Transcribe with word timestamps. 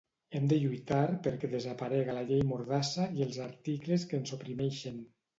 Hem 0.37 0.45
de 0.51 0.57
lluitar 0.61 1.01
perquè 1.25 1.49
desaparega 1.51 2.15
la 2.19 2.23
llei 2.29 2.41
mordassa 2.51 3.05
i 3.19 3.25
els 3.27 3.37
articles 3.43 4.07
que 4.13 4.19
ens 4.21 4.33
oprimeixen. 4.39 4.97